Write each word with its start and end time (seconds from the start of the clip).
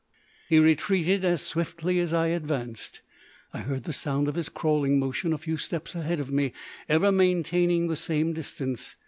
He 0.49 0.57
retreated 0.57 1.23
as 1.23 1.43
swiftly 1.43 1.99
as 1.99 2.11
I 2.11 2.29
advanced. 2.29 3.01
I 3.53 3.59
heard 3.59 3.83
the 3.83 3.93
sound 3.93 4.27
of 4.27 4.33
his 4.33 4.49
crawling 4.49 4.97
motion 4.97 5.31
a 5.31 5.37
few 5.37 5.57
steps 5.57 5.93
ahead 5.93 6.19
of 6.19 6.31
me, 6.31 6.53
ever 6.89 7.11
maintaining 7.11 7.85
the 7.85 7.95
same 7.95 8.33
distance. 8.33 8.95